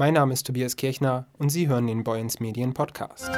Mein 0.00 0.14
Name 0.14 0.32
ist 0.32 0.46
Tobias 0.46 0.76
Kirchner 0.76 1.26
und 1.38 1.48
Sie 1.48 1.66
hören 1.66 1.88
den 1.88 2.04
Boyens 2.04 2.38
Medien 2.38 2.72
Podcast. 2.72 3.28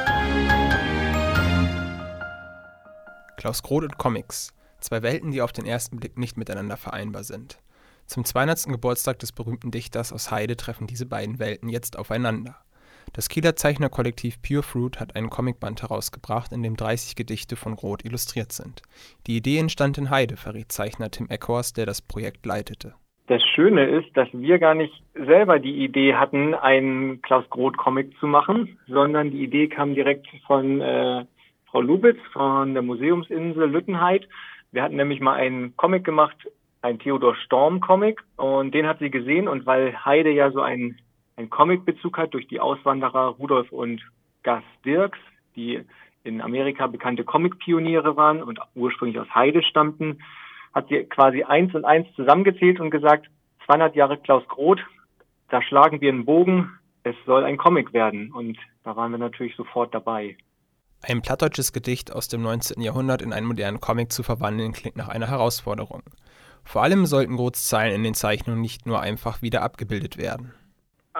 Klaus 3.38 3.62
Groth 3.62 3.84
und 3.84 3.96
Comics. 3.96 4.52
Zwei 4.78 5.00
Welten, 5.00 5.30
die 5.30 5.40
auf 5.40 5.52
den 5.52 5.64
ersten 5.64 5.96
Blick 5.96 6.18
nicht 6.18 6.36
miteinander 6.36 6.76
vereinbar 6.76 7.24
sind. 7.24 7.62
Zum 8.04 8.26
200. 8.26 8.66
Geburtstag 8.66 9.18
des 9.20 9.32
berühmten 9.32 9.70
Dichters 9.70 10.12
aus 10.12 10.30
Heide 10.30 10.54
treffen 10.54 10.86
diese 10.86 11.06
beiden 11.06 11.38
Welten 11.38 11.70
jetzt 11.70 11.96
aufeinander. 11.96 12.56
Das 13.14 13.30
Kieler 13.30 13.56
Zeichnerkollektiv 13.56 14.42
Pure 14.42 14.62
Fruit 14.62 15.00
hat 15.00 15.16
einen 15.16 15.30
Comicband 15.30 15.80
herausgebracht, 15.80 16.52
in 16.52 16.62
dem 16.62 16.76
30 16.76 17.16
Gedichte 17.16 17.56
von 17.56 17.74
Groth 17.74 18.04
illustriert 18.04 18.52
sind. 18.52 18.82
Die 19.26 19.38
Idee 19.38 19.56
entstand 19.56 19.96
in 19.96 20.10
Heide, 20.10 20.36
verriet 20.36 20.72
Zeichner 20.72 21.10
Tim 21.10 21.26
Eckhorst, 21.30 21.78
der 21.78 21.86
das 21.86 22.02
Projekt 22.02 22.44
leitete. 22.44 22.96
Das 23.30 23.44
Schöne 23.44 23.84
ist, 23.86 24.16
dass 24.16 24.26
wir 24.32 24.58
gar 24.58 24.74
nicht 24.74 24.92
selber 25.14 25.60
die 25.60 25.84
Idee 25.84 26.16
hatten, 26.16 26.52
einen 26.52 27.22
Klaus 27.22 27.48
Groth 27.48 27.76
Comic 27.76 28.18
zu 28.18 28.26
machen, 28.26 28.76
sondern 28.88 29.30
die 29.30 29.44
Idee 29.44 29.68
kam 29.68 29.94
direkt 29.94 30.26
von 30.48 30.80
äh, 30.80 31.24
Frau 31.66 31.80
Lubitz 31.80 32.18
von 32.32 32.74
der 32.74 32.82
Museumsinsel 32.82 33.70
Lüttenheit. 33.70 34.28
Wir 34.72 34.82
hatten 34.82 34.96
nämlich 34.96 35.20
mal 35.20 35.34
einen 35.34 35.76
Comic 35.76 36.02
gemacht, 36.02 36.36
ein 36.82 36.98
Theodor 36.98 37.36
Storm 37.36 37.80
Comic 37.80 38.20
und 38.34 38.74
den 38.74 38.88
hat 38.88 38.98
sie 38.98 39.12
gesehen 39.12 39.46
und 39.46 39.64
weil 39.64 40.04
Heide 40.04 40.32
ja 40.32 40.50
so 40.50 40.60
einen, 40.60 40.98
einen 41.36 41.50
Comic-Bezug 41.50 42.18
hat 42.18 42.34
durch 42.34 42.48
die 42.48 42.58
Auswanderer 42.58 43.36
Rudolf 43.38 43.70
und 43.70 44.02
Gas 44.42 44.64
Dirks, 44.84 45.20
die 45.54 45.84
in 46.24 46.40
Amerika 46.40 46.88
bekannte 46.88 47.22
Comic-Pioniere 47.22 48.16
waren 48.16 48.42
und 48.42 48.58
ursprünglich 48.74 49.20
aus 49.20 49.32
Heide 49.32 49.62
stammten, 49.62 50.18
hat 50.72 50.88
sie 50.88 51.04
quasi 51.04 51.42
eins 51.42 51.74
und 51.74 51.84
eins 51.84 52.06
zusammengezählt 52.14 52.80
und 52.80 52.90
gesagt, 52.90 53.26
200 53.66 53.94
Jahre 53.94 54.18
Klaus 54.18 54.46
Groth, 54.48 54.80
da 55.48 55.62
schlagen 55.62 56.00
wir 56.00 56.10
einen 56.10 56.24
Bogen, 56.24 56.70
es 57.02 57.14
soll 57.26 57.44
ein 57.44 57.56
Comic 57.56 57.92
werden. 57.92 58.32
Und 58.32 58.58
da 58.84 58.96
waren 58.96 59.10
wir 59.10 59.18
natürlich 59.18 59.56
sofort 59.56 59.94
dabei. 59.94 60.36
Ein 61.02 61.22
plattdeutsches 61.22 61.72
Gedicht 61.72 62.12
aus 62.12 62.28
dem 62.28 62.42
19. 62.42 62.82
Jahrhundert 62.82 63.22
in 63.22 63.32
einen 63.32 63.46
modernen 63.46 63.80
Comic 63.80 64.12
zu 64.12 64.22
verwandeln, 64.22 64.72
klingt 64.72 64.96
nach 64.96 65.08
einer 65.08 65.28
Herausforderung. 65.28 66.02
Vor 66.64 66.82
allem 66.82 67.06
sollten 67.06 67.36
Groths 67.36 67.68
Zeilen 67.68 67.94
in 67.94 68.02
den 68.02 68.14
Zeichnungen 68.14 68.60
nicht 68.60 68.86
nur 68.86 69.00
einfach 69.00 69.40
wieder 69.40 69.62
abgebildet 69.62 70.18
werden. 70.18 70.52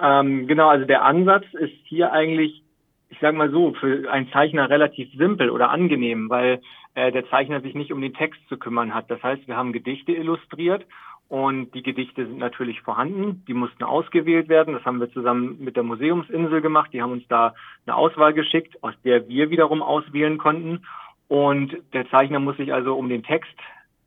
Ähm, 0.01 0.47
genau, 0.47 0.69
also 0.69 0.85
der 0.85 1.03
Ansatz 1.03 1.45
ist 1.53 1.73
hier 1.85 2.11
eigentlich, 2.11 2.63
ich 3.11 3.19
sage 3.19 3.37
mal 3.37 3.51
so, 3.51 3.73
für 3.73 4.09
einen 4.09 4.31
Zeichner 4.31 4.69
relativ 4.69 5.11
simpel 5.13 5.49
oder 5.49 5.69
angenehm, 5.69 6.29
weil 6.29 6.61
äh, 6.95 7.11
der 7.11 7.29
Zeichner 7.29 7.59
sich 7.59 7.75
nicht 7.75 7.91
um 7.91 8.01
den 8.01 8.13
Text 8.13 8.39
zu 8.47 8.57
kümmern 8.57 8.95
hat. 8.95 9.11
Das 9.11 9.21
heißt, 9.21 9.47
wir 9.47 9.57
haben 9.57 9.73
Gedichte 9.73 10.13
illustriert 10.13 10.85
und 11.27 11.73
die 11.75 11.83
Gedichte 11.83 12.25
sind 12.25 12.37
natürlich 12.37 12.81
vorhanden. 12.81 13.43
Die 13.47 13.53
mussten 13.53 13.83
ausgewählt 13.83 14.47
werden. 14.47 14.73
Das 14.73 14.85
haben 14.85 15.01
wir 15.01 15.11
zusammen 15.11 15.57
mit 15.59 15.75
der 15.75 15.83
Museumsinsel 15.83 16.61
gemacht. 16.61 16.91
Die 16.93 17.01
haben 17.01 17.11
uns 17.11 17.27
da 17.27 17.53
eine 17.85 17.95
Auswahl 17.95 18.33
geschickt, 18.33 18.81
aus 18.81 18.93
der 19.03 19.27
wir 19.27 19.49
wiederum 19.49 19.81
auswählen 19.81 20.37
konnten. 20.37 20.85
Und 21.27 21.75
der 21.93 22.09
Zeichner 22.09 22.39
muss 22.39 22.57
sich 22.57 22.73
also 22.73 22.95
um 22.95 23.09
den 23.09 23.23
Text 23.23 23.55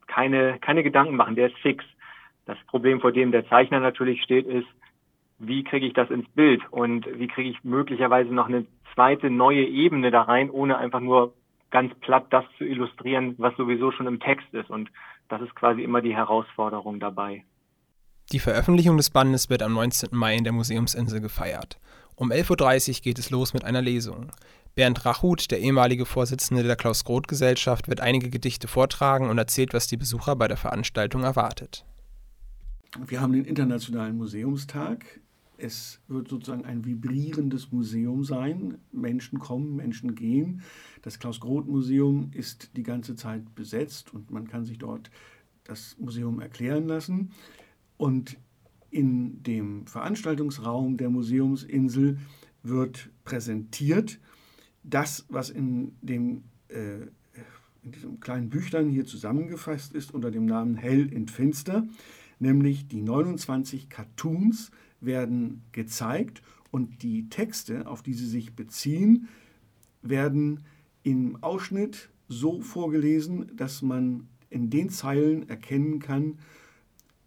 keine, 0.06 0.58
keine 0.60 0.82
Gedanken 0.82 1.16
machen. 1.16 1.36
Der 1.36 1.48
ist 1.48 1.58
fix. 1.58 1.84
Das 2.46 2.58
Problem, 2.68 3.00
vor 3.00 3.12
dem 3.12 3.32
der 3.32 3.46
Zeichner 3.48 3.80
natürlich 3.80 4.22
steht, 4.22 4.46
ist, 4.46 4.68
wie 5.38 5.64
kriege 5.64 5.86
ich 5.86 5.94
das 5.94 6.10
ins 6.10 6.28
Bild 6.30 6.62
und 6.70 7.06
wie 7.18 7.28
kriege 7.28 7.50
ich 7.50 7.62
möglicherweise 7.64 8.32
noch 8.32 8.48
eine 8.48 8.66
zweite 8.94 9.30
neue 9.30 9.64
Ebene 9.64 10.10
da 10.10 10.22
rein, 10.22 10.50
ohne 10.50 10.78
einfach 10.78 11.00
nur 11.00 11.34
ganz 11.70 11.92
platt 12.00 12.26
das 12.30 12.44
zu 12.56 12.64
illustrieren, 12.64 13.34
was 13.38 13.56
sowieso 13.56 13.90
schon 13.90 14.06
im 14.06 14.20
Text 14.20 14.46
ist. 14.52 14.70
Und 14.70 14.90
das 15.28 15.42
ist 15.42 15.54
quasi 15.56 15.82
immer 15.82 16.00
die 16.00 16.14
Herausforderung 16.14 17.00
dabei. 17.00 17.44
Die 18.32 18.38
Veröffentlichung 18.38 18.96
des 18.96 19.10
Bandes 19.10 19.50
wird 19.50 19.62
am 19.62 19.74
19. 19.74 20.10
Mai 20.12 20.36
in 20.36 20.44
der 20.44 20.52
Museumsinsel 20.52 21.20
gefeiert. 21.20 21.78
Um 22.16 22.30
11.30 22.30 22.88
Uhr 22.98 23.02
geht 23.02 23.18
es 23.18 23.30
los 23.30 23.54
mit 23.54 23.64
einer 23.64 23.82
Lesung. 23.82 24.30
Bernd 24.76 25.04
Rachut, 25.04 25.50
der 25.50 25.60
ehemalige 25.60 26.06
Vorsitzende 26.06 26.62
der 26.62 26.76
Klaus-Groth-Gesellschaft, 26.76 27.88
wird 27.88 28.00
einige 28.00 28.30
Gedichte 28.30 28.66
vortragen 28.66 29.28
und 29.28 29.38
erzählt, 29.38 29.74
was 29.74 29.88
die 29.88 29.96
Besucher 29.96 30.36
bei 30.36 30.48
der 30.48 30.56
Veranstaltung 30.56 31.22
erwartet. 31.22 31.84
Wir 33.06 33.20
haben 33.20 33.32
den 33.32 33.44
Internationalen 33.44 34.16
Museumstag 34.16 35.20
es 35.56 36.00
wird 36.08 36.28
sozusagen 36.28 36.64
ein 36.64 36.84
vibrierendes 36.84 37.72
Museum 37.72 38.24
sein. 38.24 38.78
Menschen 38.92 39.38
kommen, 39.38 39.76
Menschen 39.76 40.14
gehen. 40.14 40.62
Das 41.02 41.18
Klaus-Groth-Museum 41.18 42.30
ist 42.32 42.76
die 42.76 42.82
ganze 42.82 43.14
Zeit 43.14 43.54
besetzt 43.54 44.12
und 44.12 44.30
man 44.30 44.48
kann 44.48 44.64
sich 44.64 44.78
dort 44.78 45.10
das 45.64 45.96
Museum 45.98 46.40
erklären 46.40 46.86
lassen. 46.86 47.30
Und 47.96 48.36
in 48.90 49.42
dem 49.42 49.86
Veranstaltungsraum 49.86 50.96
der 50.96 51.10
Museumsinsel 51.10 52.18
wird 52.62 53.10
präsentiert 53.24 54.18
das, 54.84 55.24
was 55.28 55.50
in, 55.50 55.96
dem, 56.02 56.44
äh, 56.68 57.00
in 57.82 57.92
diesem 57.92 58.20
kleinen 58.20 58.50
Büchlein 58.50 58.90
hier 58.90 59.06
zusammengefasst 59.06 59.94
ist 59.94 60.12
unter 60.12 60.30
dem 60.30 60.44
Namen 60.44 60.76
Hell 60.76 61.12
in 61.12 61.26
Finster, 61.26 61.86
nämlich 62.38 62.88
die 62.88 63.02
29 63.02 63.88
Cartoons, 63.88 64.70
werden 65.00 65.62
gezeigt 65.72 66.42
und 66.70 67.02
die 67.02 67.28
Texte, 67.28 67.86
auf 67.86 68.02
die 68.02 68.14
sie 68.14 68.26
sich 68.26 68.54
beziehen, 68.54 69.28
werden 70.02 70.64
im 71.02 71.42
Ausschnitt 71.42 72.10
so 72.28 72.60
vorgelesen, 72.60 73.54
dass 73.56 73.82
man 73.82 74.28
in 74.50 74.70
den 74.70 74.88
Zeilen 74.88 75.48
erkennen 75.48 75.98
kann, 75.98 76.38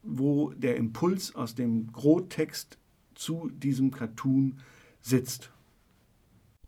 wo 0.03 0.51
der 0.51 0.77
Impuls 0.77 1.35
aus 1.35 1.55
dem 1.55 1.91
Grottext 1.91 2.77
zu 3.15 3.49
diesem 3.49 3.91
Cartoon 3.91 4.59
sitzt. 5.01 5.51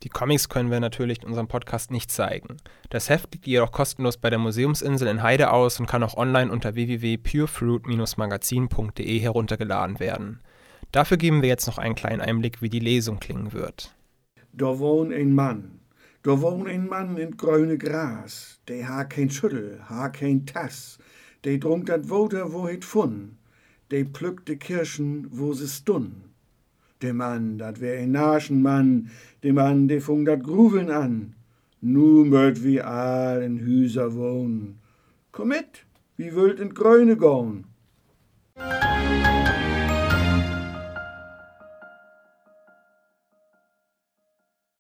Die 0.04 0.10
Comics 0.10 0.48
können 0.48 0.72
wir 0.72 0.80
natürlich 0.80 1.22
in 1.22 1.28
unserem 1.28 1.50
Podcast 1.50 1.92
nicht 1.92 2.10
zeigen. 2.10 2.56
Das 2.90 3.10
Heft 3.10 3.34
liegt 3.34 3.48
jedoch 3.48 3.74
kostenlos 3.74 4.16
bei 4.16 4.30
der 4.30 4.40
Museumsinsel 4.40 5.10
in 5.10 5.22
Heide 5.22 5.52
aus 5.52 5.78
und 5.80 5.88
kann 5.88 6.04
auch 6.04 6.16
online 6.16 6.50
unter 6.52 6.76
www.purefruit-magazin.de 6.76 9.20
heruntergeladen 9.20 10.00
werden. 10.00 10.40
Dafür 10.94 11.18
geben 11.18 11.42
wir 11.42 11.50
jetzt 11.50 11.68
noch 11.68 11.78
einen 11.78 11.96
kleinen 11.96 12.22
Einblick, 12.22 12.62
wie 12.62 12.70
die 12.70 12.80
Lesung 12.80 13.20
klingen 13.20 13.52
wird. 13.52 13.94
Da 14.54 14.80
wohnt 14.80 15.12
ein 15.14 15.36
Mann, 15.36 15.82
da 16.24 16.40
wohnt 16.42 16.70
ein 16.70 16.88
Mann 16.88 17.18
in 17.18 17.36
grüne 17.36 17.78
Gras, 17.78 18.62
der 18.70 18.88
ha 18.88 19.04
kein 19.04 19.30
Schüttel, 19.30 19.82
ha 19.90 20.08
kein 20.08 20.46
Tass, 20.46 20.98
der 21.44 21.60
trunk 21.60 21.88
dat 21.88 22.10
Woter, 22.10 22.54
wo 22.54 22.68
het 22.68 22.86
fun, 22.86 23.38
der 23.92 24.06
plückt 24.06 24.48
de 24.48 24.56
Kirschen, 24.56 25.28
wo 25.30 25.52
se 25.54 25.68
stun. 25.68 26.29
Der 27.02 27.14
Mann, 27.14 27.58
dat 27.58 27.80
wär 27.80 27.98
ein 28.00 28.12
Naschenmann, 28.12 29.10
der 29.42 29.54
Mann, 29.54 29.88
der 29.88 30.02
fung 30.02 30.26
dat 30.26 30.44
Gruveln 30.44 30.90
an. 30.92 31.34
Nu 31.82 32.26
möt 32.26 32.62
wie 32.66 32.82
all 32.82 33.42
in 33.42 33.60
Hüser 33.60 34.16
wohnen. 34.16 34.80
Komm 35.32 35.50
mit, 35.50 35.86
wie 36.18 36.34
wüllt 36.36 36.60
in 36.60 36.74
Gröne 36.74 37.16
goen. 37.16 37.64